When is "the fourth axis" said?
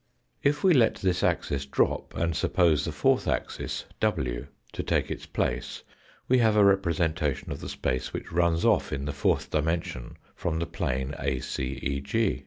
2.85-3.85